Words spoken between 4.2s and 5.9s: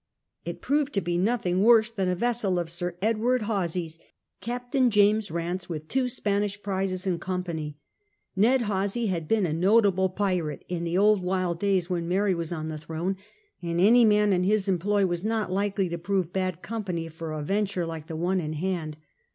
Captain James Banse, with